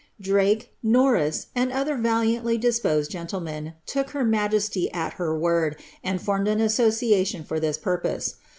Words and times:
'''Drake, 0.19 0.73
Norris, 0.81 1.45
and 1.55 1.71
other 1.71 1.95
valiantly 1.95 2.57
disposed 2.57 3.11
gentlemen, 3.11 3.73
took 3.85 4.09
her 4.17 4.23
ugesty 4.25 4.89
at 4.91 5.13
her 5.21 5.37
word, 5.37 5.75
and 6.03 6.19
formed 6.19 6.47
an 6.47 6.59
association 6.59 7.43
for 7.43 7.59
this 7.59 7.77
purpose. 7.77 8.37